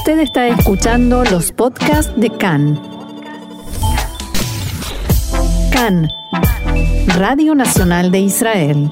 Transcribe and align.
Usted 0.00 0.20
está 0.20 0.48
escuchando 0.48 1.24
los 1.24 1.52
podcasts 1.52 2.10
de 2.16 2.30
CAN. 2.30 2.80
CAN, 5.70 6.08
Radio 7.18 7.54
Nacional 7.54 8.10
de 8.10 8.20
Israel. 8.20 8.90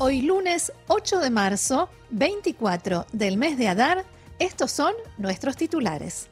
Hoy 0.00 0.22
lunes 0.22 0.72
8 0.88 1.20
de 1.20 1.30
marzo, 1.30 1.88
24 2.10 3.06
del 3.12 3.36
mes 3.36 3.56
de 3.56 3.68
Adar, 3.68 4.04
estos 4.40 4.72
son 4.72 4.92
nuestros 5.18 5.56
titulares. 5.56 6.26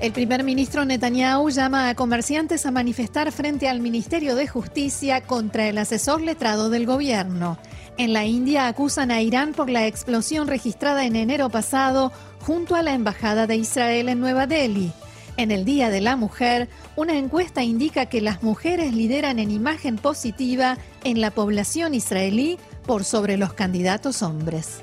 El 0.00 0.10
primer 0.10 0.42
ministro 0.42 0.84
Netanyahu 0.84 1.48
llama 1.50 1.90
a 1.90 1.94
comerciantes 1.94 2.66
a 2.66 2.72
manifestar 2.72 3.30
frente 3.30 3.68
al 3.68 3.78
Ministerio 3.78 4.34
de 4.34 4.48
Justicia 4.48 5.20
contra 5.20 5.68
el 5.68 5.78
asesor 5.78 6.22
letrado 6.22 6.70
del 6.70 6.86
gobierno. 6.86 7.56
En 8.00 8.14
la 8.14 8.24
India 8.24 8.66
acusan 8.66 9.10
a 9.10 9.20
Irán 9.20 9.52
por 9.52 9.68
la 9.68 9.86
explosión 9.86 10.48
registrada 10.48 11.04
en 11.04 11.16
enero 11.16 11.50
pasado 11.50 12.12
junto 12.40 12.74
a 12.74 12.82
la 12.82 12.94
Embajada 12.94 13.46
de 13.46 13.56
Israel 13.56 14.08
en 14.08 14.20
Nueva 14.20 14.46
Delhi. 14.46 14.90
En 15.36 15.50
el 15.50 15.66
Día 15.66 15.90
de 15.90 16.00
la 16.00 16.16
Mujer, 16.16 16.70
una 16.96 17.18
encuesta 17.18 17.62
indica 17.62 18.06
que 18.06 18.22
las 18.22 18.42
mujeres 18.42 18.94
lideran 18.94 19.38
en 19.38 19.50
imagen 19.50 19.96
positiva 19.96 20.78
en 21.04 21.20
la 21.20 21.30
población 21.30 21.92
israelí 21.92 22.58
por 22.86 23.04
sobre 23.04 23.36
los 23.36 23.52
candidatos 23.52 24.22
hombres. 24.22 24.80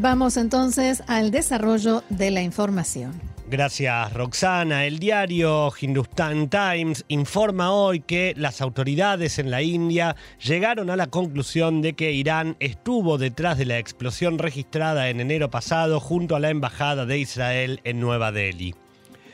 Vamos 0.00 0.38
entonces 0.38 1.02
al 1.08 1.30
desarrollo 1.30 2.02
de 2.08 2.30
la 2.30 2.40
información. 2.40 3.12
Gracias, 3.50 4.14
Roxana. 4.14 4.86
El 4.86 4.98
diario 4.98 5.70
Hindustan 5.78 6.48
Times 6.48 7.04
informa 7.08 7.70
hoy 7.70 8.00
que 8.00 8.32
las 8.34 8.62
autoridades 8.62 9.38
en 9.38 9.50
la 9.50 9.60
India 9.60 10.16
llegaron 10.42 10.88
a 10.88 10.96
la 10.96 11.08
conclusión 11.08 11.82
de 11.82 11.92
que 11.92 12.12
Irán 12.12 12.56
estuvo 12.60 13.18
detrás 13.18 13.58
de 13.58 13.66
la 13.66 13.76
explosión 13.76 14.38
registrada 14.38 15.10
en 15.10 15.20
enero 15.20 15.50
pasado 15.50 16.00
junto 16.00 16.34
a 16.34 16.40
la 16.40 16.48
Embajada 16.48 17.04
de 17.04 17.18
Israel 17.18 17.80
en 17.84 18.00
Nueva 18.00 18.32
Delhi. 18.32 18.74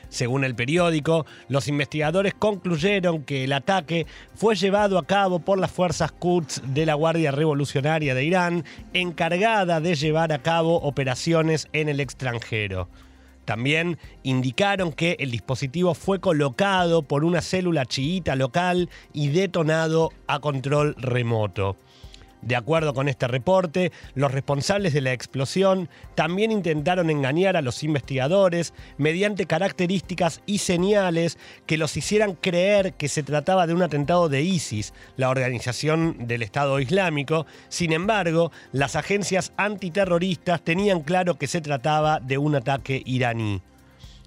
Según 0.08 0.44
el 0.44 0.54
periódico, 0.54 1.26
los 1.48 1.68
investigadores 1.68 2.34
concluyeron 2.34 3.22
que 3.24 3.44
el 3.44 3.52
ataque 3.52 4.06
fue 4.34 4.54
llevado 4.54 4.98
a 4.98 5.06
cabo 5.06 5.40
por 5.40 5.58
las 5.58 5.70
fuerzas 5.70 6.12
Quds 6.12 6.62
de 6.66 6.86
la 6.86 6.94
Guardia 6.94 7.30
Revolucionaria 7.30 8.14
de 8.14 8.24
Irán, 8.24 8.64
encargada 8.92 9.80
de 9.80 9.94
llevar 9.94 10.32
a 10.32 10.42
cabo 10.42 10.76
operaciones 10.76 11.68
en 11.72 11.88
el 11.88 12.00
extranjero. 12.00 12.88
También 13.46 13.96
indicaron 14.24 14.92
que 14.92 15.16
el 15.20 15.30
dispositivo 15.30 15.94
fue 15.94 16.18
colocado 16.18 17.02
por 17.02 17.24
una 17.24 17.40
célula 17.40 17.86
chiita 17.86 18.34
local 18.34 18.90
y 19.12 19.28
detonado 19.28 20.10
a 20.26 20.40
control 20.40 20.96
remoto. 20.98 21.76
De 22.42 22.56
acuerdo 22.56 22.94
con 22.94 23.08
este 23.08 23.26
reporte, 23.26 23.92
los 24.14 24.30
responsables 24.30 24.92
de 24.92 25.00
la 25.00 25.12
explosión 25.12 25.88
también 26.14 26.52
intentaron 26.52 27.10
engañar 27.10 27.56
a 27.56 27.62
los 27.62 27.82
investigadores 27.82 28.72
mediante 28.98 29.46
características 29.46 30.42
y 30.46 30.58
señales 30.58 31.38
que 31.66 31.78
los 31.78 31.96
hicieran 31.96 32.34
creer 32.34 32.94
que 32.94 33.08
se 33.08 33.22
trataba 33.22 33.66
de 33.66 33.74
un 33.74 33.82
atentado 33.82 34.28
de 34.28 34.42
ISIS, 34.42 34.92
la 35.16 35.30
organización 35.30 36.26
del 36.26 36.42
Estado 36.42 36.78
Islámico. 36.78 37.46
Sin 37.68 37.92
embargo, 37.92 38.52
las 38.72 38.96
agencias 38.96 39.52
antiterroristas 39.56 40.62
tenían 40.62 41.00
claro 41.00 41.36
que 41.36 41.46
se 41.46 41.60
trataba 41.60 42.20
de 42.20 42.38
un 42.38 42.54
ataque 42.54 43.02
iraní. 43.04 43.62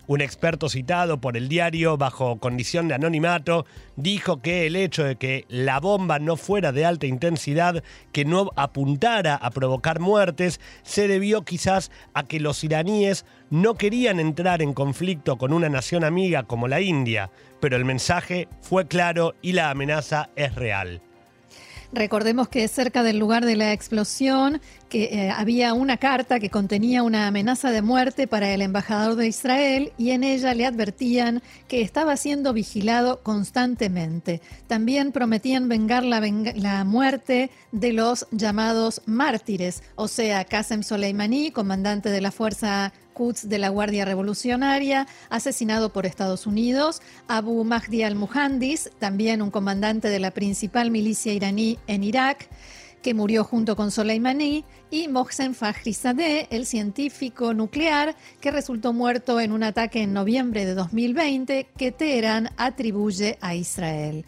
Un 0.10 0.22
experto 0.22 0.70
citado 0.70 1.22
por 1.22 1.38
el 1.38 1.50
diario 1.50 1.96
bajo 1.96 2.40
condición 2.40 2.88
de 2.88 2.96
anonimato 2.96 3.68
dijo 3.96 4.42
que 4.42 4.66
el 4.66 4.76
hecho 4.76 5.04
de 5.04 5.18
que 5.18 5.46
la 5.50 5.80
bomba 5.80 6.18
no 6.18 6.36
fuera 6.36 6.72
de 6.72 6.84
alta 6.84 7.06
intensidad, 7.06 7.84
que 8.12 8.26
no 8.26 8.50
apuntara 8.56 9.36
a 9.36 9.52
provocar 9.52 10.00
muertes, 10.00 10.60
se 10.82 11.08
debió 11.08 11.44
quizás 11.44 11.92
a 12.16 12.24
que 12.24 12.40
los 12.40 12.64
iraníes 12.64 13.24
no 13.52 13.76
querían 13.76 14.20
entrar 14.20 14.64
en 14.64 14.74
conflicto 14.74 15.38
con 15.38 15.54
una 15.54 15.70
nación 15.70 16.04
amiga 16.04 16.42
como 16.42 16.68
la 16.68 16.82
India, 16.82 17.30
pero 17.60 17.78
el 17.78 17.86
mensaje 17.86 18.48
fue 18.62 18.88
claro 18.88 19.36
y 19.44 19.52
la 19.52 19.70
amenaza 19.70 20.32
es 20.36 20.56
real. 20.56 21.04
Recordemos 21.92 22.50
que 22.50 22.68
cerca 22.68 23.02
del 23.02 23.18
lugar 23.18 23.46
de 23.46 23.56
la 23.56 23.74
explosión 23.74 24.62
que 24.90 25.06
eh, 25.06 25.32
había 25.32 25.74
una 25.74 25.98
carta 25.98 26.40
que 26.40 26.52
contenía 26.52 27.02
una 27.02 27.26
amenaza 27.26 27.72
de 27.72 27.82
muerte 27.82 28.28
para 28.28 28.54
el 28.54 28.62
embajador 28.62 29.16
de 29.16 29.28
Israel 29.28 29.92
y 29.98 30.12
en 30.12 30.24
ella 30.24 30.54
le 30.54 30.68
advertían 30.68 31.42
que 31.68 31.82
estaba 31.82 32.16
siendo 32.16 32.54
vigilado 32.54 33.22
constantemente. 33.24 34.40
También 34.68 35.12
prometían 35.12 35.68
vengar 35.68 36.04
la, 36.04 36.84
muerte 36.84 37.50
de 37.72 37.94
los 37.94 38.28
llamados 38.32 39.02
mártires, 39.08 39.82
o 39.96 40.08
sea, 40.08 40.46
Qasem 40.46 40.84
Soleimani, 40.84 41.52
comandante 41.52 42.10
de 42.10 42.22
la 42.22 42.32
fuerza 42.32 42.94
de 43.20 43.58
la 43.58 43.68
Guardia 43.68 44.06
Revolucionaria, 44.06 45.06
asesinado 45.30 45.92
por 45.92 46.06
Estados 46.06 46.48
Unidos, 46.48 47.02
Abu 47.28 47.66
Mahdi 47.66 48.04
al-Muhandis, 48.04 48.92
también 48.98 49.42
un 49.42 49.52
comandante 49.52 50.08
de 50.08 50.20
la 50.20 50.32
principal 50.32 50.90
milicia 50.90 51.34
iraní 51.34 51.78
en 51.88 52.06
Irak, 52.06 52.48
que 53.02 53.14
murió 53.14 53.44
junto 53.44 53.76
con 53.76 53.92
Soleimani, 53.92 54.64
y 54.90 55.10
Mohsen 55.10 55.54
Fakhrizadeh, 55.54 56.48
el 56.50 56.66
científico 56.66 57.54
nuclear 57.54 58.16
que 58.40 58.52
resultó 58.52 58.94
muerto 58.94 59.42
en 59.42 59.52
un 59.52 59.64
ataque 59.64 60.02
en 60.02 60.14
noviembre 60.14 60.66
de 60.66 60.74
2020 60.74 61.68
que 61.78 61.92
Teherán 61.92 62.52
atribuye 62.56 63.38
a 63.42 63.54
Israel. 63.54 64.26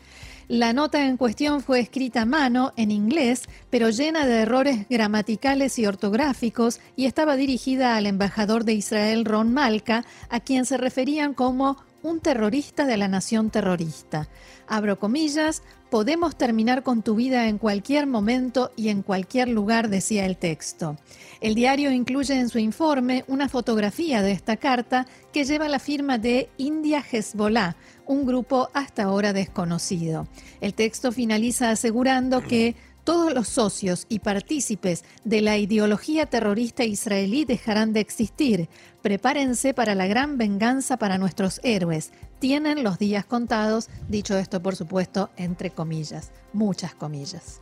La 0.51 0.73
nota 0.73 1.07
en 1.07 1.15
cuestión 1.15 1.61
fue 1.61 1.79
escrita 1.79 2.23
a 2.23 2.25
mano, 2.25 2.73
en 2.75 2.91
inglés, 2.91 3.43
pero 3.69 3.89
llena 3.89 4.25
de 4.25 4.41
errores 4.41 4.85
gramaticales 4.89 5.79
y 5.79 5.85
ortográficos 5.85 6.81
y 6.97 7.05
estaba 7.05 7.37
dirigida 7.37 7.95
al 7.95 8.05
embajador 8.05 8.65
de 8.65 8.73
Israel, 8.73 9.23
Ron 9.23 9.53
Malka, 9.53 10.03
a 10.27 10.41
quien 10.41 10.65
se 10.65 10.75
referían 10.75 11.33
como 11.33 11.77
un 12.03 12.19
terrorista 12.19 12.85
de 12.85 12.97
la 12.97 13.07
nación 13.07 13.49
terrorista. 13.49 14.27
Abro 14.67 14.99
comillas, 14.99 15.63
podemos 15.89 16.37
terminar 16.37 16.83
con 16.83 17.03
tu 17.03 17.15
vida 17.15 17.47
en 17.47 17.57
cualquier 17.57 18.07
momento 18.07 18.71
y 18.75 18.89
en 18.89 19.01
cualquier 19.01 19.49
lugar, 19.49 19.89
decía 19.89 20.25
el 20.25 20.37
texto. 20.37 20.97
El 21.41 21.55
diario 21.55 21.91
incluye 21.91 22.33
en 22.39 22.49
su 22.49 22.59
informe 22.59 23.25
una 23.27 23.49
fotografía 23.49 24.21
de 24.21 24.31
esta 24.31 24.57
carta 24.57 25.05
que 25.33 25.43
lleva 25.43 25.67
la 25.67 25.79
firma 25.79 26.17
de 26.17 26.49
India 26.57 27.03
Hezbollah, 27.11 27.75
un 28.05 28.25
grupo 28.25 28.69
hasta 28.73 29.03
ahora 29.03 29.33
desconocido. 29.33 30.27
El 30.61 30.73
texto 30.73 31.11
finaliza 31.11 31.71
asegurando 31.71 32.41
que 32.41 32.75
todos 33.03 33.33
los 33.33 33.47
socios 33.47 34.05
y 34.09 34.19
partícipes 34.19 35.03
de 35.23 35.41
la 35.41 35.57
ideología 35.57 36.25
terrorista 36.27 36.83
israelí 36.83 37.45
dejarán 37.45 37.93
de 37.93 37.99
existir. 37.99 38.69
Prepárense 39.01 39.73
para 39.73 39.95
la 39.95 40.07
gran 40.07 40.37
venganza 40.37 40.97
para 40.97 41.17
nuestros 41.17 41.59
héroes. 41.63 42.11
Tienen 42.39 42.83
los 42.83 42.99
días 42.99 43.25
contados, 43.25 43.89
dicho 44.07 44.37
esto 44.37 44.61
por 44.61 44.75
supuesto 44.75 45.29
entre 45.37 45.71
comillas, 45.71 46.31
muchas 46.53 46.93
comillas. 46.93 47.61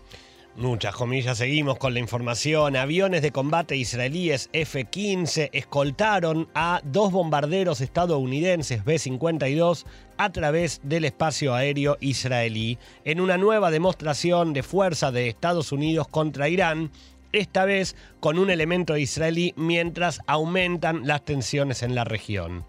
Muchas 0.56 0.94
comillas, 0.94 1.38
seguimos 1.38 1.78
con 1.78 1.94
la 1.94 2.00
información. 2.00 2.76
Aviones 2.76 3.22
de 3.22 3.32
combate 3.32 3.78
israelíes 3.78 4.50
F-15 4.52 5.50
escoltaron 5.54 6.50
a 6.54 6.82
dos 6.84 7.14
bombarderos 7.14 7.80
estadounidenses 7.80 8.84
B-52 8.84 9.86
a 10.18 10.32
través 10.32 10.82
del 10.84 11.06
espacio 11.06 11.54
aéreo 11.54 11.98
israelí 12.02 12.78
en 13.06 13.22
una 13.22 13.38
nueva 13.38 13.72
demostración 13.72 14.52
de 14.52 14.64
fuerza 14.64 15.12
de 15.12 15.30
Estados 15.30 15.72
Unidos 15.72 16.08
contra 16.10 16.50
Irán, 16.50 16.92
esta 17.32 17.64
vez 17.64 17.96
con 18.20 18.38
un 18.38 18.50
elemento 18.50 18.98
israelí 18.98 19.54
mientras 19.56 20.20
aumentan 20.28 21.08
las 21.08 21.24
tensiones 21.24 21.84
en 21.84 21.96
la 21.96 22.04
región. 22.04 22.66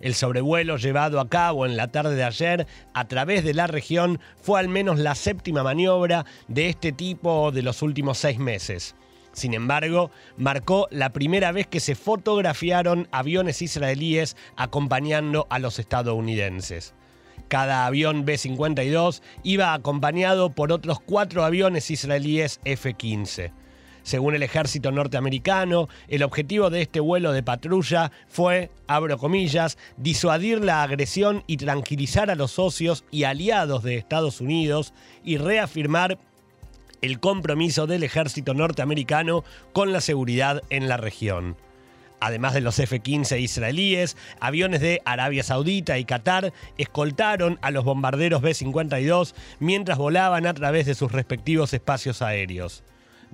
El 0.00 0.14
sobrevuelo 0.14 0.76
llevado 0.76 1.20
a 1.20 1.28
cabo 1.28 1.64
en 1.66 1.76
la 1.76 1.88
tarde 1.88 2.14
de 2.14 2.24
ayer 2.24 2.66
a 2.94 3.08
través 3.08 3.44
de 3.44 3.54
la 3.54 3.66
región 3.66 4.20
fue 4.36 4.60
al 4.60 4.68
menos 4.68 4.98
la 4.98 5.14
séptima 5.14 5.62
maniobra 5.62 6.26
de 6.48 6.68
este 6.68 6.92
tipo 6.92 7.50
de 7.50 7.62
los 7.62 7.82
últimos 7.82 8.18
seis 8.18 8.38
meses. 8.38 8.94
Sin 9.32 9.52
embargo, 9.52 10.10
marcó 10.38 10.88
la 10.90 11.12
primera 11.12 11.52
vez 11.52 11.66
que 11.66 11.80
se 11.80 11.94
fotografiaron 11.94 13.06
aviones 13.10 13.60
israelíes 13.60 14.36
acompañando 14.56 15.46
a 15.50 15.58
los 15.58 15.78
estadounidenses. 15.78 16.94
Cada 17.48 17.86
avión 17.86 18.24
B-52 18.24 19.22
iba 19.42 19.74
acompañado 19.74 20.50
por 20.50 20.72
otros 20.72 21.00
cuatro 21.00 21.44
aviones 21.44 21.90
israelíes 21.90 22.60
F-15. 22.64 23.52
Según 24.06 24.36
el 24.36 24.44
ejército 24.44 24.92
norteamericano, 24.92 25.88
el 26.06 26.22
objetivo 26.22 26.70
de 26.70 26.80
este 26.80 27.00
vuelo 27.00 27.32
de 27.32 27.42
patrulla 27.42 28.12
fue, 28.28 28.70
abro 28.86 29.18
comillas, 29.18 29.78
disuadir 29.96 30.64
la 30.64 30.84
agresión 30.84 31.42
y 31.48 31.56
tranquilizar 31.56 32.30
a 32.30 32.36
los 32.36 32.52
socios 32.52 33.04
y 33.10 33.24
aliados 33.24 33.82
de 33.82 33.96
Estados 33.96 34.40
Unidos 34.40 34.94
y 35.24 35.38
reafirmar 35.38 36.18
el 37.02 37.18
compromiso 37.18 37.88
del 37.88 38.04
ejército 38.04 38.54
norteamericano 38.54 39.42
con 39.72 39.92
la 39.92 40.00
seguridad 40.00 40.62
en 40.70 40.88
la 40.88 40.98
región. 40.98 41.56
Además 42.20 42.54
de 42.54 42.60
los 42.60 42.78
F-15 42.78 43.40
israelíes, 43.40 44.16
aviones 44.38 44.82
de 44.82 45.02
Arabia 45.04 45.42
Saudita 45.42 45.98
y 45.98 46.04
Qatar 46.04 46.52
escoltaron 46.78 47.58
a 47.60 47.72
los 47.72 47.84
bombarderos 47.84 48.40
B-52 48.40 49.34
mientras 49.58 49.98
volaban 49.98 50.46
a 50.46 50.54
través 50.54 50.86
de 50.86 50.94
sus 50.94 51.10
respectivos 51.10 51.74
espacios 51.74 52.22
aéreos. 52.22 52.84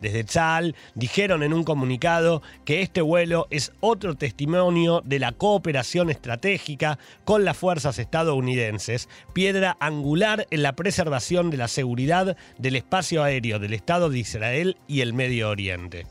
Desde 0.02 0.24
Tzal 0.24 0.74
dijeron 0.96 1.44
en 1.44 1.54
un 1.54 1.62
comunicado 1.62 2.42
que 2.64 2.82
este 2.82 3.00
vuelo 3.00 3.46
es 3.50 3.72
otro 3.78 4.16
testimonio 4.16 5.00
de 5.04 5.20
la 5.20 5.30
cooperación 5.30 6.10
estratégica 6.10 6.98
con 7.24 7.44
las 7.44 7.56
fuerzas 7.56 8.00
estadounidenses, 8.00 9.08
piedra 9.32 9.76
angular 9.78 10.48
en 10.50 10.62
la 10.62 10.74
preservación 10.74 11.50
de 11.50 11.56
la 11.56 11.68
seguridad 11.68 12.36
del 12.58 12.74
espacio 12.74 13.22
aéreo 13.22 13.60
del 13.60 13.74
Estado 13.74 14.10
de 14.10 14.18
Israel 14.18 14.76
y 14.88 15.02
el 15.02 15.14
Medio 15.14 15.48
Oriente. 15.48 16.04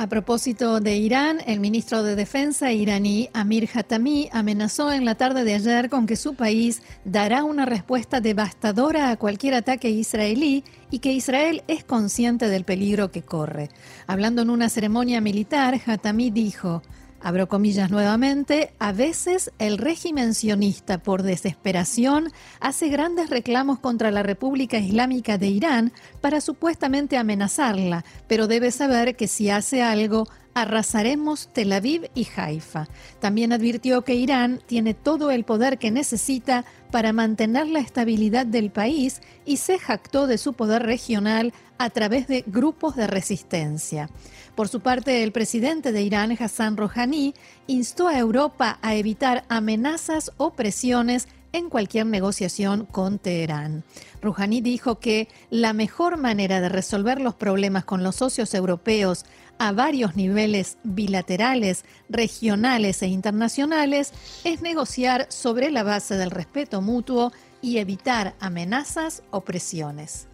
A 0.00 0.06
propósito 0.06 0.78
de 0.78 0.96
Irán, 0.96 1.38
el 1.44 1.58
ministro 1.58 2.04
de 2.04 2.14
Defensa 2.14 2.70
iraní 2.70 3.30
Amir 3.32 3.68
Hatami 3.74 4.30
amenazó 4.32 4.92
en 4.92 5.04
la 5.04 5.16
tarde 5.16 5.42
de 5.42 5.54
ayer 5.54 5.90
con 5.90 6.06
que 6.06 6.14
su 6.14 6.36
país 6.36 6.82
dará 7.04 7.42
una 7.42 7.66
respuesta 7.66 8.20
devastadora 8.20 9.10
a 9.10 9.16
cualquier 9.16 9.54
ataque 9.54 9.90
israelí 9.90 10.62
y 10.92 11.00
que 11.00 11.14
Israel 11.14 11.64
es 11.66 11.82
consciente 11.82 12.48
del 12.48 12.62
peligro 12.62 13.10
que 13.10 13.22
corre. 13.22 13.70
Hablando 14.06 14.42
en 14.42 14.50
una 14.50 14.68
ceremonia 14.68 15.20
militar, 15.20 15.80
Hatami 15.84 16.30
dijo, 16.30 16.84
Abro 17.20 17.48
comillas 17.48 17.90
nuevamente, 17.90 18.72
a 18.78 18.92
veces 18.92 19.50
el 19.58 19.78
régimen 19.78 20.34
sionista 20.34 20.98
por 21.02 21.24
desesperación 21.24 22.30
hace 22.60 22.88
grandes 22.88 23.28
reclamos 23.28 23.80
contra 23.80 24.12
la 24.12 24.22
República 24.22 24.78
Islámica 24.78 25.36
de 25.36 25.48
Irán 25.48 25.92
para 26.20 26.40
supuestamente 26.40 27.16
amenazarla, 27.16 28.04
pero 28.28 28.46
debe 28.46 28.70
saber 28.70 29.16
que 29.16 29.26
si 29.26 29.50
hace 29.50 29.82
algo, 29.82 30.28
arrasaremos 30.54 31.48
Tel 31.52 31.72
Aviv 31.72 32.10
y 32.14 32.26
Haifa. 32.36 32.88
También 33.20 33.52
advirtió 33.52 34.02
que 34.02 34.14
Irán 34.14 34.60
tiene 34.66 34.94
todo 34.94 35.30
el 35.32 35.44
poder 35.44 35.78
que 35.78 35.90
necesita 35.90 36.64
para 36.90 37.12
mantener 37.12 37.66
la 37.66 37.80
estabilidad 37.80 38.46
del 38.46 38.70
país 38.70 39.20
y 39.44 39.58
se 39.58 39.78
jactó 39.78 40.26
de 40.26 40.38
su 40.38 40.54
poder 40.54 40.84
regional 40.84 41.52
a 41.78 41.90
través 41.90 42.26
de 42.26 42.44
grupos 42.46 42.96
de 42.96 43.06
resistencia. 43.06 44.08
Por 44.58 44.66
su 44.66 44.80
parte, 44.80 45.22
el 45.22 45.30
presidente 45.30 45.92
de 45.92 46.02
Irán, 46.02 46.36
Hassan 46.36 46.76
Rouhani, 46.76 47.32
instó 47.68 48.08
a 48.08 48.18
Europa 48.18 48.80
a 48.82 48.96
evitar 48.96 49.44
amenazas 49.48 50.32
o 50.36 50.54
presiones 50.54 51.28
en 51.52 51.70
cualquier 51.70 52.06
negociación 52.06 52.84
con 52.84 53.20
Teherán. 53.20 53.84
Rouhani 54.20 54.60
dijo 54.60 54.98
que 54.98 55.28
la 55.50 55.74
mejor 55.74 56.16
manera 56.16 56.60
de 56.60 56.70
resolver 56.70 57.20
los 57.20 57.36
problemas 57.36 57.84
con 57.84 58.02
los 58.02 58.16
socios 58.16 58.52
europeos 58.52 59.26
a 59.60 59.70
varios 59.70 60.16
niveles 60.16 60.78
bilaterales, 60.82 61.84
regionales 62.08 63.00
e 63.02 63.06
internacionales 63.06 64.12
es 64.42 64.60
negociar 64.60 65.26
sobre 65.30 65.70
la 65.70 65.84
base 65.84 66.16
del 66.16 66.32
respeto 66.32 66.82
mutuo 66.82 67.30
y 67.62 67.78
evitar 67.78 68.34
amenazas 68.40 69.22
o 69.30 69.42
presiones. 69.42 70.26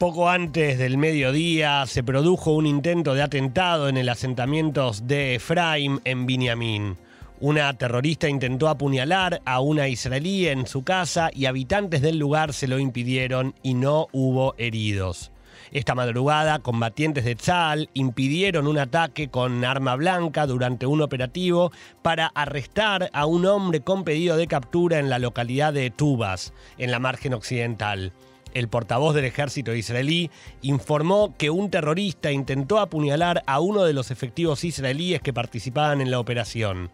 Poco 0.00 0.30
antes 0.30 0.78
del 0.78 0.96
mediodía 0.96 1.84
se 1.84 2.02
produjo 2.02 2.52
un 2.52 2.64
intento 2.64 3.12
de 3.12 3.20
atentado 3.20 3.86
en 3.86 3.98
el 3.98 4.08
asentamiento 4.08 4.92
de 5.02 5.34
Efraim 5.34 6.00
en 6.04 6.24
Binyamin. 6.24 6.96
Una 7.38 7.76
terrorista 7.76 8.26
intentó 8.26 8.70
apuñalar 8.70 9.42
a 9.44 9.60
una 9.60 9.88
israelí 9.88 10.48
en 10.48 10.66
su 10.66 10.84
casa 10.84 11.28
y 11.34 11.44
habitantes 11.44 12.00
del 12.00 12.16
lugar 12.16 12.54
se 12.54 12.66
lo 12.66 12.78
impidieron 12.78 13.54
y 13.62 13.74
no 13.74 14.06
hubo 14.12 14.54
heridos. 14.56 15.32
Esta 15.70 15.94
madrugada, 15.94 16.60
combatientes 16.60 17.26
de 17.26 17.34
Tzal 17.34 17.90
impidieron 17.92 18.68
un 18.68 18.78
ataque 18.78 19.28
con 19.28 19.66
arma 19.66 19.96
blanca 19.96 20.46
durante 20.46 20.86
un 20.86 21.02
operativo 21.02 21.72
para 22.00 22.28
arrestar 22.28 23.10
a 23.12 23.26
un 23.26 23.44
hombre 23.44 23.80
con 23.80 24.04
pedido 24.04 24.38
de 24.38 24.46
captura 24.46 24.98
en 24.98 25.10
la 25.10 25.18
localidad 25.18 25.74
de 25.74 25.90
Tubas, 25.90 26.54
en 26.78 26.90
la 26.90 27.00
margen 27.00 27.34
occidental 27.34 28.14
el 28.54 28.68
portavoz 28.68 29.14
del 29.14 29.24
ejército 29.24 29.74
israelí, 29.74 30.30
informó 30.62 31.34
que 31.36 31.50
un 31.50 31.70
terrorista 31.70 32.32
intentó 32.32 32.78
apuñalar 32.78 33.42
a 33.46 33.60
uno 33.60 33.84
de 33.84 33.92
los 33.92 34.10
efectivos 34.10 34.64
israelíes 34.64 35.20
que 35.20 35.32
participaban 35.32 36.00
en 36.00 36.10
la 36.10 36.20
operación. 36.20 36.90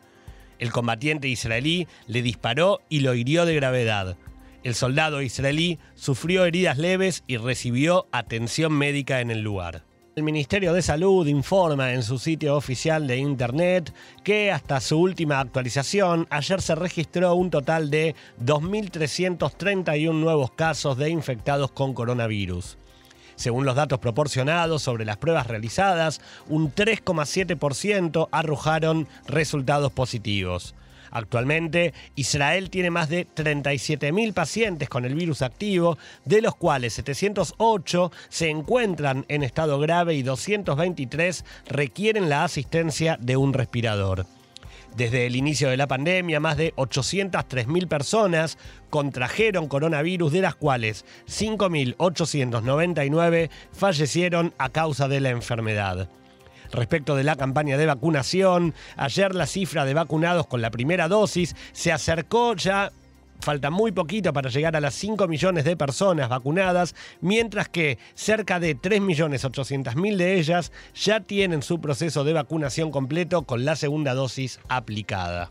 El 0.59 0.73
combatiente 0.73 1.29
israelí 1.29 1.87
le 2.07 2.23
disparó 2.23 2.81
y 2.89 3.01
lo 3.01 3.15
hirió 3.15 3.45
de 3.45 3.55
gravedad. 3.55 4.17
El 4.63 4.75
soldado 4.75 5.23
israelí 5.23 5.79
sufrió 5.95 6.45
heridas 6.45 6.79
leves 6.79 7.23
y 7.27 7.37
recibió 7.37 8.07
atención 8.11 8.73
médica 8.73 9.21
en 9.21 9.31
el 9.31 9.43
lugar. 9.43 9.85
El 10.17 10.23
Ministerio 10.23 10.73
de 10.73 10.81
Salud 10.81 11.27
informa 11.27 11.93
en 11.93 12.03
su 12.03 12.19
sitio 12.19 12.57
oficial 12.57 13.07
de 13.07 13.19
Internet 13.19 13.93
que 14.25 14.51
hasta 14.51 14.81
su 14.81 14.99
última 14.99 15.41
actualización, 15.41 16.27
ayer 16.31 16.63
se 16.63 16.75
registró 16.75 17.35
un 17.35 17.51
total 17.51 17.91
de 17.91 18.15
2.331 18.43 20.15
nuevos 20.15 20.53
casos 20.53 20.97
de 20.97 21.11
infectados 21.11 21.71
con 21.71 21.93
coronavirus. 21.93 22.79
Según 23.35 23.67
los 23.67 23.77
datos 23.77 23.99
proporcionados 23.99 24.81
sobre 24.81 25.05
las 25.05 25.19
pruebas 25.19 25.49
realizadas, 25.49 26.23
un 26.49 26.75
3,7% 26.75 28.31
arrojaron 28.33 29.07
resultados 29.27 29.93
positivos. 29.93 30.75
Actualmente, 31.17 31.95
Israel 32.15 32.69
tiene 32.69 32.91
más 32.91 33.09
de 33.09 33.27
37.000 33.27 34.35
pacientes 34.35 34.91
con 34.91 35.07
el 35.07 35.15
virus 35.15 35.41
activo, 35.41 35.97
de 36.27 36.43
los 36.43 36.55
cuales 36.57 36.93
708 36.93 38.13
se 38.29 38.51
encuentran 38.51 39.25
en 39.29 39.43
estado 39.43 39.79
grave 39.79 40.13
y 40.13 40.23
223 40.23 41.43
requieren 41.69 42.29
la 42.29 42.45
asistencia 42.45 43.17
de 43.19 43.39
un 43.39 43.55
respirador. 43.55 44.27
Desde 44.95 45.25
el 45.25 45.37
inicio 45.37 45.71
de 45.71 45.79
la 45.79 45.87
pandemia, 45.87 46.39
más 46.39 46.59
de 46.59 46.75
803.000 46.75 47.89
personas 47.89 48.59
contrajeron 48.91 49.69
coronavirus, 49.69 50.35
de 50.35 50.43
las 50.43 50.55
cuales 50.55 51.07
5.899 51.29 53.49
fallecieron 53.73 54.53
a 54.59 54.69
causa 54.69 55.09
de 55.09 55.21
la 55.21 55.31
enfermedad. 55.31 56.11
Respecto 56.73 57.17
de 57.17 57.25
la 57.25 57.37
campaña 57.37 57.77
de 57.77 57.87
vacunación, 57.87 58.75
ayer 58.97 59.35
la 59.35 59.47
cifra 59.47 59.85
de 59.85 59.95
vacunados 59.95 60.47
con 60.47 60.61
la 60.61 60.71
primera 60.71 61.09
dosis 61.09 61.55
se 61.73 61.93
acercó 61.93 62.55
ya 62.55 62.93
falta 63.41 63.71
muy 63.71 63.93
poquito 63.93 64.33
para 64.33 64.51
llegar 64.51 64.77
a 64.77 64.81
las 64.81 64.95
5 64.95 65.29
millones 65.29 65.65
de 65.65 65.77
personas 65.77 66.29
vacunadas, 66.29 66.95
mientras 67.21 67.69
que 67.69 67.99
cerca 68.15 68.61
de 68.61 68.77
3.800.000 68.77 70.17
de 70.17 70.39
ellas 70.39 70.73
ya 70.95 71.21
tienen 71.21 71.63
su 71.63 71.81
proceso 71.81 72.25
de 72.25 72.33
vacunación 72.33 72.91
completo 72.91 73.43
con 73.43 73.65
la 73.65 73.77
segunda 73.77 74.15
dosis 74.15 74.59
aplicada. 74.69 75.49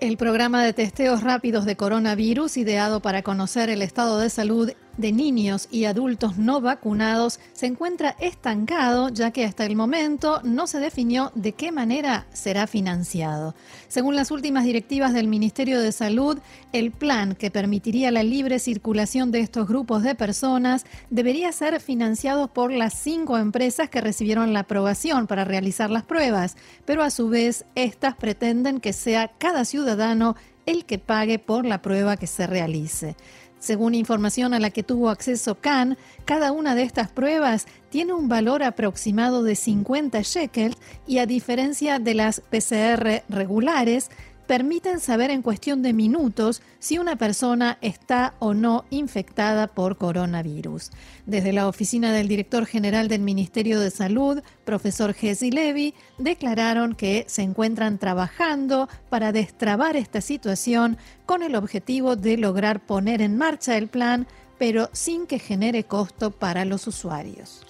El 0.00 0.16
programa 0.16 0.64
de 0.64 0.72
testeos 0.72 1.22
rápidos 1.22 1.66
de 1.66 1.76
coronavirus, 1.76 2.56
ideado 2.56 3.00
para 3.00 3.22
conocer 3.22 3.68
el 3.68 3.82
estado 3.82 4.18
de 4.18 4.30
salud 4.30 4.72
de 4.96 5.12
niños 5.12 5.68
y 5.70 5.84
adultos 5.84 6.38
no 6.38 6.60
vacunados 6.60 7.40
se 7.52 7.66
encuentra 7.66 8.16
estancado 8.20 9.08
ya 9.08 9.30
que 9.30 9.44
hasta 9.44 9.64
el 9.66 9.76
momento 9.76 10.40
no 10.44 10.66
se 10.66 10.78
definió 10.78 11.32
de 11.34 11.52
qué 11.52 11.72
manera 11.72 12.26
será 12.32 12.66
financiado. 12.66 13.54
Según 13.88 14.16
las 14.16 14.30
últimas 14.30 14.64
directivas 14.64 15.12
del 15.12 15.28
Ministerio 15.28 15.80
de 15.80 15.92
Salud, 15.92 16.38
el 16.72 16.92
plan 16.92 17.34
que 17.34 17.50
permitiría 17.50 18.10
la 18.10 18.22
libre 18.22 18.58
circulación 18.58 19.30
de 19.30 19.40
estos 19.40 19.66
grupos 19.66 20.02
de 20.02 20.14
personas 20.14 20.84
debería 21.10 21.52
ser 21.52 21.80
financiado 21.80 22.48
por 22.48 22.72
las 22.72 22.94
cinco 22.94 23.38
empresas 23.38 23.90
que 23.90 24.00
recibieron 24.00 24.52
la 24.52 24.60
aprobación 24.60 25.26
para 25.26 25.44
realizar 25.44 25.90
las 25.90 26.04
pruebas, 26.04 26.56
pero 26.84 27.02
a 27.02 27.10
su 27.10 27.28
vez 27.28 27.64
estas 27.74 28.14
pretenden 28.16 28.80
que 28.80 28.92
sea 28.92 29.28
cada 29.38 29.64
ciudadano 29.64 30.36
el 30.66 30.84
que 30.84 30.98
pague 30.98 31.38
por 31.38 31.64
la 31.64 31.82
prueba 31.82 32.16
que 32.16 32.26
se 32.26 32.46
realice. 32.46 33.16
Según 33.60 33.94
información 33.94 34.54
a 34.54 34.58
la 34.58 34.70
que 34.70 34.82
tuvo 34.82 35.10
acceso 35.10 35.54
Khan, 35.54 35.98
cada 36.24 36.50
una 36.50 36.74
de 36.74 36.82
estas 36.82 37.10
pruebas 37.10 37.66
tiene 37.90 38.14
un 38.14 38.26
valor 38.26 38.62
aproximado 38.62 39.42
de 39.42 39.54
50 39.54 40.22
shekels 40.22 40.78
y 41.06 41.18
a 41.18 41.26
diferencia 41.26 41.98
de 41.98 42.14
las 42.14 42.40
PCR 42.40 43.22
regulares, 43.28 44.10
permiten 44.50 44.98
saber 44.98 45.30
en 45.30 45.42
cuestión 45.42 45.80
de 45.80 45.92
minutos 45.92 46.60
si 46.80 46.98
una 46.98 47.14
persona 47.14 47.78
está 47.82 48.34
o 48.40 48.52
no 48.52 48.84
infectada 48.90 49.68
por 49.68 49.96
coronavirus. 49.96 50.90
Desde 51.24 51.52
la 51.52 51.68
oficina 51.68 52.12
del 52.12 52.26
director 52.26 52.66
general 52.66 53.06
del 53.06 53.20
Ministerio 53.20 53.78
de 53.78 53.92
Salud, 53.92 54.42
profesor 54.64 55.14
Jesse 55.14 55.54
Levy, 55.54 55.94
declararon 56.18 56.96
que 56.96 57.26
se 57.28 57.42
encuentran 57.42 57.98
trabajando 57.98 58.88
para 59.08 59.30
destrabar 59.30 59.94
esta 59.94 60.20
situación 60.20 60.98
con 61.26 61.44
el 61.44 61.54
objetivo 61.54 62.16
de 62.16 62.36
lograr 62.36 62.84
poner 62.84 63.22
en 63.22 63.38
marcha 63.38 63.78
el 63.78 63.86
plan, 63.86 64.26
pero 64.58 64.90
sin 64.92 65.28
que 65.28 65.38
genere 65.38 65.84
costo 65.84 66.32
para 66.32 66.64
los 66.64 66.88
usuarios. 66.88 67.64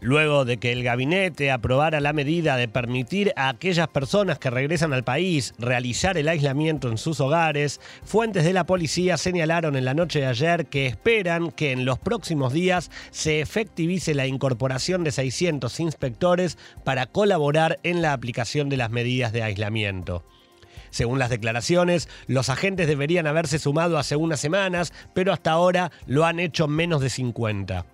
Luego 0.00 0.44
de 0.44 0.58
que 0.58 0.72
el 0.72 0.82
gabinete 0.82 1.50
aprobara 1.50 2.00
la 2.00 2.12
medida 2.12 2.56
de 2.56 2.68
permitir 2.68 3.32
a 3.36 3.48
aquellas 3.48 3.88
personas 3.88 4.38
que 4.38 4.50
regresan 4.50 4.92
al 4.92 5.04
país 5.04 5.54
realizar 5.58 6.18
el 6.18 6.28
aislamiento 6.28 6.88
en 6.90 6.98
sus 6.98 7.20
hogares, 7.20 7.80
fuentes 8.02 8.44
de 8.44 8.52
la 8.52 8.66
policía 8.66 9.16
señalaron 9.16 9.76
en 9.76 9.84
la 9.84 9.94
noche 9.94 10.20
de 10.20 10.26
ayer 10.26 10.66
que 10.66 10.86
esperan 10.86 11.52
que 11.52 11.72
en 11.72 11.84
los 11.84 11.98
próximos 11.98 12.52
días 12.52 12.90
se 13.10 13.40
efectivice 13.40 14.14
la 14.14 14.26
incorporación 14.26 15.04
de 15.04 15.12
600 15.12 15.80
inspectores 15.80 16.58
para 16.84 17.06
colaborar 17.06 17.78
en 17.82 18.02
la 18.02 18.12
aplicación 18.12 18.68
de 18.68 18.76
las 18.76 18.90
medidas 18.90 19.32
de 19.32 19.42
aislamiento. 19.42 20.24
Según 20.90 21.18
las 21.18 21.30
declaraciones, 21.30 22.08
los 22.28 22.50
agentes 22.50 22.86
deberían 22.86 23.26
haberse 23.26 23.58
sumado 23.58 23.98
hace 23.98 24.14
unas 24.14 24.38
semanas, 24.38 24.92
pero 25.12 25.32
hasta 25.32 25.50
ahora 25.50 25.90
lo 26.06 26.24
han 26.24 26.38
hecho 26.38 26.68
menos 26.68 27.00
de 27.00 27.10
50. 27.10 27.84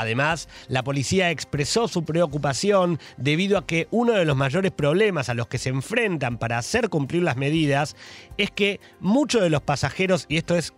Además, 0.00 0.48
la 0.68 0.84
policía 0.84 1.30
expresó 1.30 1.88
su 1.88 2.04
preocupación 2.04 2.98
debido 3.16 3.58
a 3.58 3.66
que 3.66 3.88
uno 3.90 4.12
de 4.12 4.24
los 4.24 4.36
mayores 4.36 4.72
problemas 4.72 5.28
a 5.28 5.34
los 5.34 5.48
que 5.48 5.58
se 5.58 5.70
enfrentan 5.70 6.38
para 6.38 6.58
hacer 6.58 6.88
cumplir 6.88 7.22
las 7.22 7.36
medidas 7.36 7.96
es 8.36 8.50
que 8.50 8.80
muchos 9.00 9.42
de 9.42 9.50
los 9.50 9.62
pasajeros, 9.62 10.26
y 10.28 10.36
esto 10.36 10.56
es 10.56 10.72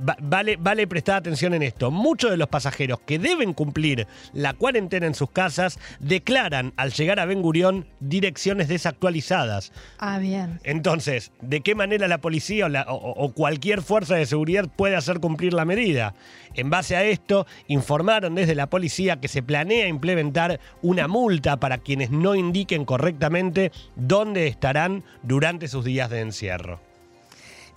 vale, 0.00 0.56
vale 0.56 0.86
prestar 0.86 1.16
atención 1.16 1.54
en 1.54 1.62
esto. 1.62 1.90
Muchos 1.90 2.30
de 2.30 2.36
los 2.36 2.48
pasajeros 2.48 3.00
que 3.00 3.18
deben 3.18 3.54
cumplir 3.54 4.06
la 4.32 4.54
cuarentena 4.54 5.06
en 5.06 5.14
sus 5.14 5.30
casas 5.30 5.78
declaran 6.00 6.72
al 6.76 6.92
llegar 6.92 7.20
a 7.20 7.26
Ben 7.26 7.42
Gurión 7.42 7.86
direcciones 8.00 8.68
desactualizadas. 8.68 9.72
Ah, 9.98 10.18
bien. 10.18 10.60
Entonces, 10.64 11.32
¿de 11.40 11.60
qué 11.60 11.74
manera 11.74 12.08
la 12.08 12.18
policía 12.18 12.66
o, 12.88 12.94
o 12.94 13.32
cualquier 13.32 13.82
fuerza 13.82 14.14
de 14.16 14.26
seguridad 14.26 14.68
puede 14.74 14.96
hacer 14.96 15.20
cumplir 15.20 15.52
la 15.52 15.64
medida? 15.64 16.14
En 16.54 16.70
base 16.70 16.96
a 16.96 17.04
esto, 17.04 17.46
informaron 17.66 18.34
desde 18.34 18.54
la 18.54 18.68
policía 18.68 19.20
que 19.20 19.28
se 19.28 19.42
planea 19.42 19.86
implementar 19.88 20.60
una 20.82 21.08
multa 21.08 21.58
para 21.58 21.78
quienes 21.78 22.10
no 22.10 22.34
indiquen 22.34 22.84
correctamente 22.84 23.72
dónde 23.96 24.46
estarán 24.46 25.04
durante 25.22 25.68
sus 25.68 25.84
días 25.84 26.10
de 26.10 26.20
encierro. 26.20 26.87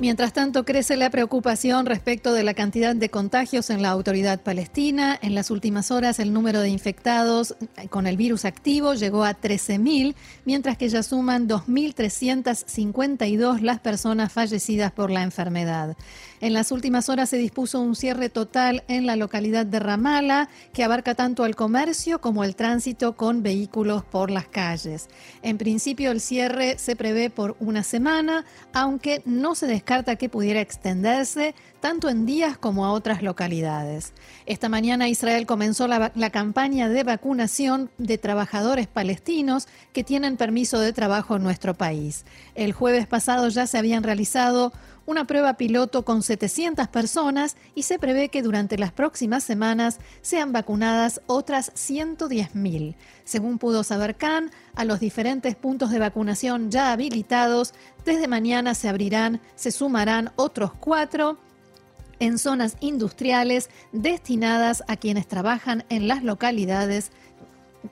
Mientras 0.02 0.34
tanto, 0.34 0.66
crece 0.66 0.98
la 0.98 1.10
preocupación 1.12 1.86
respecto 1.86 2.34
de 2.34 2.42
la 2.42 2.56
cantidad 2.56 2.96
de 2.96 3.10
contagios 3.10 3.70
en 3.70 3.84
la 3.84 3.90
autoridad 3.90 4.42
palestina. 4.42 5.20
En 5.22 5.36
las 5.36 5.52
últimas 5.52 5.92
horas, 5.92 6.18
el 6.18 6.34
número 6.34 6.60
de 6.60 6.70
infectados 6.70 7.56
con 7.92 8.08
el 8.08 8.18
virus 8.18 8.46
activo 8.46 8.96
llegó 8.96 9.24
a 9.24 9.40
13.000, 9.40 10.16
mientras 10.44 10.76
que 10.76 10.90
ya 10.90 11.04
suman 11.04 11.48
2.352 11.48 13.60
las 13.60 13.80
personas 13.80 14.34
fallecidas 14.34 14.92
por 14.92 15.12
la 15.12 15.22
enfermedad. 15.22 15.96
En 16.40 16.54
las 16.54 16.72
últimas 16.72 17.08
horas 17.08 17.30
se 17.30 17.38
dispuso 17.38 17.80
un 17.80 17.96
cierre 17.96 18.30
total 18.30 18.84
en 18.88 19.06
la 19.06 19.16
localidad 19.16 19.68
de 19.68 19.78
Ramala, 19.78 20.50
que 20.74 20.84
abarca 20.84 21.14
tanto 21.14 21.46
el 21.46 21.56
comercio 21.56 22.22
como 22.22 22.44
el 22.44 22.56
tránsito 22.56 23.16
con 23.16 23.44
vehículos 23.44 24.04
por 24.04 24.32
las 24.32 24.48
calles. 24.48 25.10
En 25.44 25.60
principio, 25.60 26.10
el 26.10 26.22
cierre 26.22 26.80
se 26.80 26.96
prevé 26.96 27.30
por 27.30 27.56
una 27.60 27.84
semana, 27.84 28.46
aunque 28.74 29.22
no 29.26 29.54
se 29.54 29.68
descarta 29.68 29.91
carta 29.92 30.16
que 30.16 30.30
pudiera 30.30 30.62
extenderse 30.62 31.54
tanto 31.82 32.08
en 32.08 32.26
días 32.26 32.58
como 32.58 32.86
a 32.86 32.94
otras 32.94 33.22
localidades. 33.22 34.14
Esta 34.46 34.70
mañana 34.70 35.10
Israel 35.10 35.46
comenzó 35.46 35.86
la, 35.86 36.14
la, 36.16 36.30
campaña 36.30 36.88
de 36.88 37.04
vacunación 37.04 37.90
de 37.98 38.18
trabajadores 38.18 38.88
palestinos 38.88 39.68
que 39.92 40.06
tienen 40.06 40.38
permiso 40.38 40.80
de 40.80 40.94
trabajo 40.94 41.36
en 41.36 41.44
nuestro 41.44 41.74
país. 41.74 42.24
El 42.56 42.72
jueves 42.72 43.06
pasado 43.06 43.50
ya 43.50 43.68
se 43.68 43.78
habían 43.78 44.04
realizado 44.04 44.72
una 45.12 45.28
prueba 45.28 45.56
piloto 45.56 46.04
con 46.06 46.24
700 46.24 46.88
personas 46.88 47.58
y 47.76 47.84
se 47.84 48.00
prevé 48.00 48.30
que 48.30 48.42
durante 48.42 48.78
las 48.78 48.94
próximas 48.94 49.44
semanas 49.44 50.00
sean 50.22 50.54
vacunadas 50.54 51.22
otras 51.28 51.74
110.000. 51.76 52.96
Según 53.26 53.58
pudo 53.60 53.84
saber 53.84 54.16
Khan, 54.16 54.52
a 54.74 54.86
los 54.86 55.02
diferentes 55.02 55.56
puntos 55.56 55.92
de 55.92 56.00
vacunación 56.00 56.72
ya 56.72 56.94
habilitados, 56.94 57.74
desde 58.06 58.28
mañana 58.30 58.74
se 58.74 58.88
abrirán, 58.88 59.42
se 59.56 59.72
sumarán 59.72 60.32
otros 60.38 60.72
cuatro 60.74 61.38
en 62.20 62.38
zonas 62.38 62.78
industriales 62.80 63.70
destinadas 63.92 64.84
a 64.88 64.96
quienes 64.96 65.28
trabajan 65.28 65.84
en 65.90 66.08
las 66.08 66.24
localidades 66.24 67.12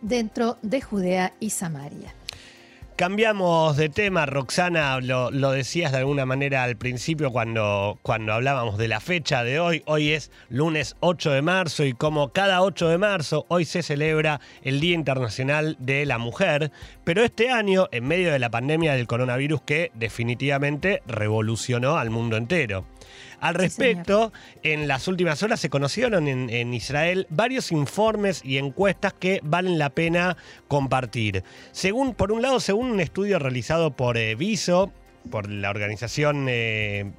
dentro 0.02 0.58
de 0.62 0.82
Judea 0.82 1.34
y 1.40 1.50
Samaria. 1.50 2.14
Cambiamos 3.00 3.78
de 3.78 3.88
tema, 3.88 4.26
Roxana, 4.26 5.00
lo, 5.00 5.52
decías 5.52 5.94
de 5.94 6.00
alguna 6.00 6.26
manera 6.26 6.64
al 6.64 6.76
principio 6.76 7.32
cuando, 7.32 7.98
cuando 8.02 8.34
hablábamos 8.34 8.78
de 8.78 8.90
la 8.90 9.00
fecha 9.00 9.46
de 9.46 9.58
hoy. 9.58 9.84
Hoy 9.86 10.10
es 10.10 10.32
lunes 10.50 10.98
8 11.00 11.32
de 11.32 11.42
marzo 11.42 11.86
y 11.86 11.94
como 11.94 12.34
cada 12.34 12.62
8 12.62 12.90
de 12.90 12.98
marzo, 12.98 13.46
hoy 13.48 13.64
se 13.64 13.84
celebra 13.84 14.42
el 14.64 14.82
Día 14.82 14.96
Internacional 14.96 15.78
de 15.80 16.06
la 16.06 16.18
Mujer, 16.18 16.74
pero 17.06 17.24
este 17.24 17.52
año, 17.52 17.88
en 17.94 18.06
medio 18.06 18.34
de 18.34 18.40
la 18.40 18.50
pandemia 18.50 18.96
del 18.96 19.08
coronavirus 19.08 19.62
que 19.62 19.92
definitivamente 19.94 21.02
revolucionó 21.08 21.96
al 21.96 22.10
mundo 22.10 22.36
entero. 22.36 22.84
Al 23.40 23.56
respecto, 23.56 24.32
en 24.64 24.88
las 24.88 25.08
últimas 25.08 25.42
horas 25.44 25.60
se 25.60 25.70
conocieron 25.70 26.28
en, 26.28 26.74
Israel 26.74 27.28
varios 27.30 27.72
informes 27.72 28.42
y 28.44 28.58
encuestas 28.58 29.14
que 29.14 29.40
valen 29.44 29.80
la 29.80 29.90
pena 29.90 30.38
compartir. 30.68 31.44
Según, 31.72 32.14
por 32.14 32.32
un 32.32 32.42
lado, 32.42 32.60
según 32.60 32.92
un 32.92 33.00
estudio 33.00 33.40
realizado 33.40 33.92
por 33.92 34.18
eh, 34.18 34.36
Viso, 34.36 34.92
por 35.30 35.50
la 35.50 35.70
organización 35.70 36.48
eh, 36.50 37.12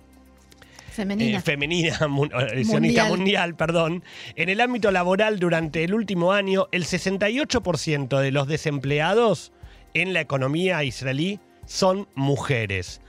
femenina, 0.90 1.38
eh, 1.38 1.42
femenina 1.42 1.99
mundial. 2.09 3.09
mundial, 3.09 3.57
perdón, 3.57 4.04
en 4.37 4.49
el 4.49 4.61
ámbito 4.61 4.90
laboral 4.90 5.38
durante 5.38 5.85
el 5.85 5.95
último 5.95 6.33
año, 6.33 6.69
el 6.73 6.85
68% 6.85 8.21
de 8.21 8.30
los 8.30 8.47
desempleados 8.47 9.52
en 9.95 10.12
la 10.12 10.21
economía 10.21 10.85
israelí 10.85 11.40
son 11.66 12.09
mujeres. 12.14 13.00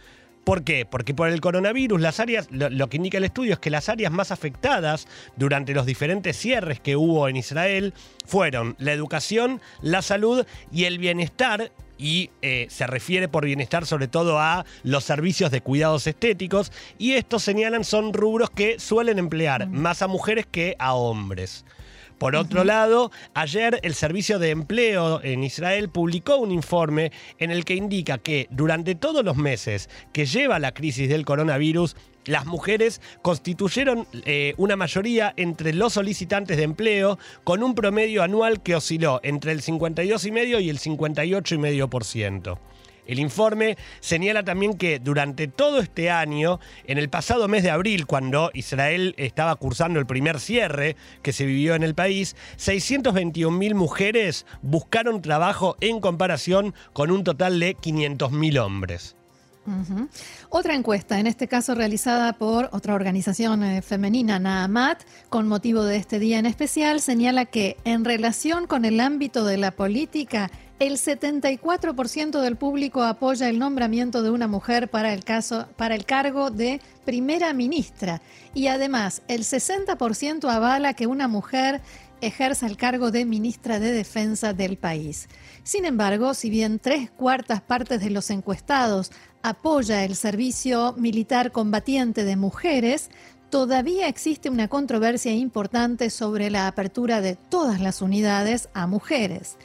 ¿Por 0.43 0.63
qué? 0.63 0.85
Porque 0.85 1.13
por 1.13 1.29
el 1.29 1.39
coronavirus, 1.39 2.01
las 2.01 2.19
áreas, 2.19 2.47
lo, 2.49 2.89
que 2.89 2.97
indica 2.97 3.17
el 3.19 3.23
estudio 3.23 3.53
es 3.53 3.59
que 3.59 3.69
las 3.69 3.89
áreas 3.89 4.11
más 4.11 4.31
afectadas 4.31 5.07
durante 5.35 5.73
los 5.73 5.85
diferentes 5.85 6.35
cierres 6.35 6.79
que 6.79 6.95
hubo 6.95 7.27
en 7.27 7.35
Israel 7.35 7.93
fueron 8.25 8.75
la 8.79 8.91
educación, 8.91 9.61
la 9.81 10.01
salud 10.01 10.45
y 10.71 10.85
el 10.85 10.97
bienestar 10.97 11.71
y 11.99 12.31
eh, 12.41 12.65
se 12.71 12.87
refiere 12.87 13.27
por 13.27 13.45
bienestar 13.45 13.85
sobre 13.85 14.07
todo 14.07 14.39
a 14.39 14.65
los 14.81 15.03
servicios 15.03 15.51
de 15.51 15.61
cuidados 15.61 16.07
estéticos 16.07 16.71
y 16.97 17.13
estos 17.13 17.43
señalan 17.43 17.83
son 17.83 18.11
rubros 18.11 18.49
que 18.49 18.79
suelen 18.79 19.19
emplear 19.19 19.67
mm. 19.67 19.71
más 19.71 20.01
a 20.01 20.07
mujeres 20.07 20.47
que 20.49 20.75
a 20.79 20.95
hombres. 20.95 21.63
Por 22.21 22.35
otro 22.35 22.63
lado, 22.63 23.09
ayer 23.33 23.79
el 23.81 23.95
Servicio 23.95 24.37
de 24.37 24.51
Empleo 24.51 25.23
en 25.23 25.43
Israel 25.43 25.89
publicó 25.89 26.37
un 26.37 26.51
informe 26.51 27.11
en 27.39 27.49
el 27.49 27.65
que 27.65 27.73
indica 27.73 28.19
que 28.19 28.45
durante 28.51 28.93
todos 28.93 29.25
los 29.25 29.37
meses 29.37 29.89
que 30.13 30.27
lleva 30.27 30.59
la 30.59 30.71
crisis 30.71 31.09
del 31.09 31.25
coronavirus, 31.25 31.95
las 32.25 32.45
mujeres 32.45 33.01
constituyeron 33.23 34.05
eh, 34.25 34.53
una 34.57 34.75
mayoría 34.75 35.33
entre 35.35 35.73
los 35.73 35.93
solicitantes 35.93 36.57
de 36.57 36.63
empleo 36.63 37.17
con 37.43 37.63
un 37.63 37.73
promedio 37.73 38.21
anual 38.21 38.61
que 38.61 38.75
osciló 38.75 39.19
entre 39.23 39.51
el 39.51 39.63
52,5 39.63 40.61
y 40.61 40.69
el 40.69 40.77
58,5%. 40.77 42.59
El 43.05 43.19
informe 43.19 43.77
señala 43.99 44.43
también 44.43 44.77
que 44.77 44.99
durante 44.99 45.47
todo 45.47 45.79
este 45.79 46.09
año, 46.09 46.59
en 46.85 46.97
el 46.97 47.09
pasado 47.09 47.47
mes 47.47 47.63
de 47.63 47.71
abril, 47.71 48.05
cuando 48.05 48.51
Israel 48.53 49.15
estaba 49.17 49.55
cursando 49.55 49.99
el 49.99 50.05
primer 50.05 50.39
cierre 50.39 50.95
que 51.21 51.33
se 51.33 51.45
vivió 51.45 51.75
en 51.75 51.83
el 51.83 51.95
país, 51.95 52.35
621.000 52.57 53.73
mujeres 53.73 54.45
buscaron 54.61 55.21
trabajo 55.21 55.75
en 55.81 55.99
comparación 55.99 56.73
con 56.93 57.11
un 57.11 57.23
total 57.23 57.59
de 57.59 57.75
500.000 57.75 58.59
hombres. 58.59 59.15
Otra 60.49 60.73
encuesta, 60.73 61.19
en 61.19 61.27
este 61.27 61.47
caso 61.47 61.75
realizada 61.75 62.33
por 62.33 62.69
otra 62.71 62.95
organización 62.95 63.63
eh, 63.63 63.81
femenina, 63.83 64.39
Naamat, 64.39 65.03
con 65.29 65.47
motivo 65.47 65.83
de 65.83 65.97
este 65.97 66.17
día 66.17 66.39
en 66.39 66.47
especial, 66.47 66.99
señala 66.99 67.45
que 67.45 67.77
en 67.85 68.03
relación 68.03 68.65
con 68.65 68.85
el 68.85 68.99
ámbito 68.99 69.45
de 69.45 69.57
la 69.57 69.71
política, 69.71 70.49
el 70.81 70.93
74% 70.93 72.41
del 72.41 72.55
público 72.55 73.03
apoya 73.03 73.47
el 73.49 73.59
nombramiento 73.59 74.23
de 74.23 74.31
una 74.31 74.47
mujer 74.47 74.89
para 74.89 75.13
el, 75.13 75.23
caso, 75.23 75.67
para 75.77 75.93
el 75.93 76.05
cargo 76.05 76.49
de 76.49 76.81
primera 77.05 77.53
ministra 77.53 78.19
y 78.55 78.65
además 78.65 79.21
el 79.27 79.41
60% 79.41 80.49
avala 80.49 80.95
que 80.95 81.05
una 81.05 81.27
mujer 81.27 81.81
ejerza 82.19 82.65
el 82.65 82.77
cargo 82.77 83.11
de 83.11 83.25
ministra 83.25 83.79
de 83.79 83.91
Defensa 83.91 84.53
del 84.53 84.75
país. 84.75 85.29
Sin 85.61 85.85
embargo, 85.85 86.33
si 86.33 86.49
bien 86.49 86.79
tres 86.79 87.11
cuartas 87.11 87.61
partes 87.61 88.01
de 88.01 88.09
los 88.09 88.31
encuestados 88.31 89.11
apoya 89.43 90.03
el 90.03 90.15
servicio 90.15 90.95
militar 90.97 91.51
combatiente 91.51 92.23
de 92.23 92.37
mujeres, 92.37 93.11
todavía 93.51 94.07
existe 94.07 94.49
una 94.49 94.67
controversia 94.67 95.31
importante 95.31 96.09
sobre 96.09 96.49
la 96.49 96.65
apertura 96.65 97.21
de 97.21 97.35
todas 97.35 97.79
las 97.79 98.01
unidades 98.01 98.67
a 98.73 98.87
mujeres. 98.87 99.57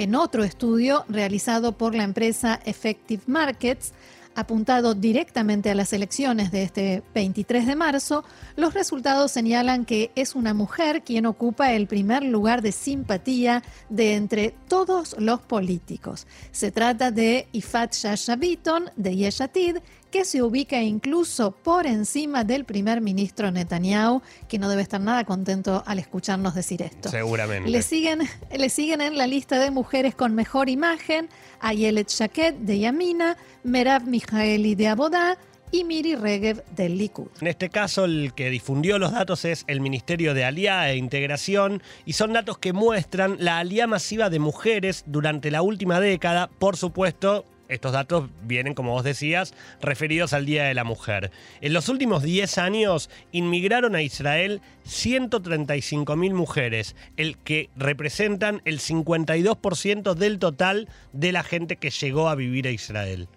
En 0.00 0.14
otro 0.14 0.44
estudio 0.44 1.04
realizado 1.10 1.76
por 1.76 1.94
la 1.94 2.04
empresa 2.04 2.58
Effective 2.64 3.22
Markets, 3.26 3.92
apuntado 4.34 4.94
directamente 4.94 5.68
a 5.68 5.74
las 5.74 5.92
elecciones 5.92 6.50
de 6.50 6.62
este 6.62 7.02
23 7.14 7.66
de 7.66 7.76
marzo, 7.76 8.24
los 8.56 8.72
resultados 8.72 9.30
señalan 9.30 9.84
que 9.84 10.10
es 10.14 10.34
una 10.34 10.54
mujer 10.54 11.02
quien 11.02 11.26
ocupa 11.26 11.74
el 11.74 11.86
primer 11.86 12.22
lugar 12.22 12.62
de 12.62 12.72
simpatía 12.72 13.62
de 13.90 14.14
entre 14.14 14.54
todos 14.68 15.16
los 15.18 15.40
políticos. 15.40 16.26
Se 16.50 16.70
trata 16.70 17.10
de 17.10 17.48
Ifat 17.52 17.92
Shasha 17.92 18.36
Bitton 18.36 18.90
de 18.96 19.16
Yeshatid, 19.16 19.76
que 20.10 20.24
se 20.24 20.42
ubica 20.42 20.82
incluso 20.82 21.52
por 21.52 21.86
encima 21.86 22.44
del 22.44 22.64
primer 22.64 23.00
ministro 23.00 23.50
Netanyahu, 23.50 24.22
que 24.48 24.58
no 24.58 24.68
debe 24.68 24.82
estar 24.82 25.00
nada 25.00 25.24
contento 25.24 25.82
al 25.86 25.98
escucharnos 25.98 26.54
decir 26.54 26.82
esto. 26.82 27.08
Seguramente. 27.08 27.70
Le 27.70 27.82
siguen, 27.82 28.20
le 28.56 28.68
siguen 28.68 29.00
en 29.00 29.16
la 29.16 29.26
lista 29.26 29.58
de 29.58 29.70
mujeres 29.70 30.14
con 30.14 30.34
mejor 30.34 30.68
imagen 30.68 31.28
Ayelet 31.60 32.08
Shaked 32.08 32.54
de 32.54 32.78
Yamina, 32.80 33.36
Merav 33.62 34.06
Mijaeli 34.06 34.74
de 34.74 34.88
Abodá 34.88 35.38
y 35.72 35.84
Miri 35.84 36.16
Regev 36.16 36.64
del 36.74 36.98
Likud. 36.98 37.28
En 37.40 37.46
este 37.46 37.68
caso, 37.68 38.04
el 38.04 38.32
que 38.34 38.50
difundió 38.50 38.98
los 38.98 39.12
datos 39.12 39.44
es 39.44 39.64
el 39.68 39.80
Ministerio 39.80 40.34
de 40.34 40.44
Aliá 40.44 40.90
e 40.90 40.96
Integración 40.96 41.82
y 42.04 42.14
son 42.14 42.32
datos 42.32 42.58
que 42.58 42.72
muestran 42.72 43.36
la 43.38 43.58
aliá 43.58 43.86
masiva 43.86 44.30
de 44.30 44.38
mujeres 44.38 45.04
durante 45.06 45.50
la 45.50 45.62
última 45.62 46.00
década, 46.00 46.50
por 46.58 46.76
supuesto, 46.76 47.44
estos 47.70 47.92
datos 47.92 48.28
vienen, 48.42 48.74
como 48.74 48.92
vos 48.92 49.04
decías, 49.04 49.54
referidos 49.80 50.32
al 50.32 50.44
Día 50.44 50.64
de 50.64 50.74
la 50.74 50.84
Mujer. 50.84 51.30
En 51.60 51.72
los 51.72 51.88
últimos 51.88 52.22
10 52.22 52.58
años 52.58 53.10
inmigraron 53.32 53.94
a 53.94 54.02
Israel 54.02 54.60
135.000 54.86 56.34
mujeres, 56.34 56.96
el 57.16 57.38
que 57.38 57.70
representan 57.76 58.60
el 58.64 58.80
52% 58.80 60.14
del 60.14 60.38
total 60.38 60.88
de 61.12 61.32
la 61.32 61.42
gente 61.42 61.76
que 61.76 61.90
llegó 61.90 62.28
a 62.28 62.34
vivir 62.34 62.66
a 62.66 62.72
Israel. 62.72 63.28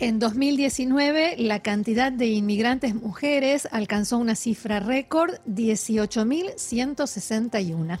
En 0.00 0.18
2019, 0.18 1.36
la 1.38 1.60
cantidad 1.60 2.10
de 2.10 2.26
inmigrantes 2.26 2.96
mujeres 2.96 3.68
alcanzó 3.70 4.18
una 4.18 4.34
cifra 4.34 4.80
récord, 4.80 5.34
18.161. 5.46 8.00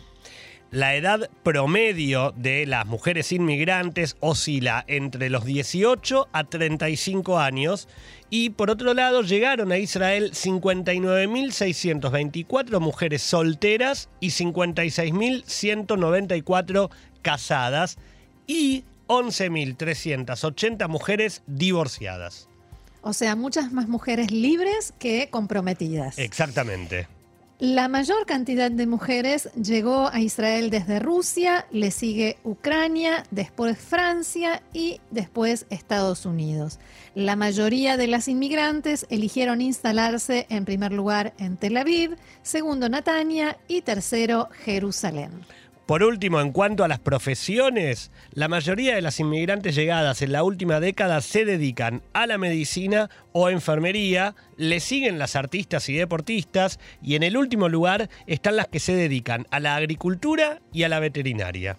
La 0.74 0.94
edad 0.96 1.30
promedio 1.44 2.34
de 2.36 2.66
las 2.66 2.84
mujeres 2.84 3.30
inmigrantes 3.30 4.16
oscila 4.18 4.84
entre 4.88 5.30
los 5.30 5.44
18 5.44 6.30
a 6.32 6.42
35 6.42 7.38
años 7.38 7.86
y 8.28 8.50
por 8.50 8.70
otro 8.70 8.92
lado 8.92 9.22
llegaron 9.22 9.70
a 9.70 9.78
Israel 9.78 10.32
59.624 10.32 12.80
mujeres 12.80 13.22
solteras 13.22 14.08
y 14.18 14.30
56.194 14.30 16.90
casadas 17.22 17.96
y 18.48 18.82
11.380 19.06 20.88
mujeres 20.88 21.44
divorciadas. 21.46 22.48
O 23.00 23.12
sea, 23.12 23.36
muchas 23.36 23.70
más 23.70 23.86
mujeres 23.86 24.32
libres 24.32 24.92
que 24.98 25.28
comprometidas. 25.30 26.18
Exactamente. 26.18 27.06
La 27.64 27.88
mayor 27.88 28.26
cantidad 28.26 28.70
de 28.70 28.86
mujeres 28.86 29.48
llegó 29.54 30.08
a 30.08 30.20
Israel 30.20 30.68
desde 30.68 30.98
Rusia, 30.98 31.64
le 31.70 31.90
sigue 31.90 32.36
Ucrania, 32.44 33.24
después 33.30 33.78
Francia 33.78 34.62
y 34.74 35.00
después 35.10 35.64
Estados 35.70 36.26
Unidos. 36.26 36.78
La 37.14 37.36
mayoría 37.36 37.96
de 37.96 38.06
las 38.06 38.28
inmigrantes 38.28 39.06
eligieron 39.08 39.62
instalarse 39.62 40.46
en 40.50 40.66
primer 40.66 40.92
lugar 40.92 41.32
en 41.38 41.56
Tel 41.56 41.78
Aviv, 41.78 42.18
segundo 42.42 42.90
Natania 42.90 43.56
y 43.66 43.80
tercero 43.80 44.50
Jerusalén. 44.66 45.30
Por 45.86 46.02
último, 46.02 46.40
en 46.40 46.52
cuanto 46.52 46.82
a 46.82 46.88
las 46.88 46.98
profesiones, 46.98 48.10
la 48.32 48.48
mayoría 48.48 48.94
de 48.94 49.02
las 49.02 49.20
inmigrantes 49.20 49.74
llegadas 49.74 50.22
en 50.22 50.32
la 50.32 50.42
última 50.42 50.80
década 50.80 51.20
se 51.20 51.44
dedican 51.44 52.02
a 52.14 52.26
la 52.26 52.38
medicina 52.38 53.10
o 53.32 53.50
enfermería, 53.50 54.34
le 54.56 54.80
siguen 54.80 55.18
las 55.18 55.36
artistas 55.36 55.90
y 55.90 55.94
deportistas 55.94 56.80
y 57.02 57.16
en 57.16 57.22
el 57.22 57.36
último 57.36 57.68
lugar 57.68 58.08
están 58.26 58.56
las 58.56 58.68
que 58.68 58.80
se 58.80 58.94
dedican 58.94 59.46
a 59.50 59.60
la 59.60 59.76
agricultura 59.76 60.62
y 60.72 60.84
a 60.84 60.88
la 60.88 61.00
veterinaria. 61.00 61.76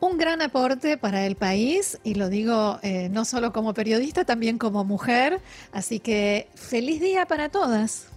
Un 0.00 0.18
gran 0.18 0.42
aporte 0.42 0.98
para 0.98 1.24
el 1.24 1.34
país, 1.34 1.98
y 2.04 2.16
lo 2.16 2.28
digo 2.28 2.78
eh, 2.82 3.08
no 3.08 3.24
solo 3.24 3.54
como 3.54 3.72
periodista, 3.72 4.26
también 4.26 4.58
como 4.58 4.84
mujer. 4.84 5.40
Así 5.72 5.98
que 5.98 6.48
feliz 6.56 7.00
día 7.00 7.24
para 7.24 7.48
todas. 7.48 8.08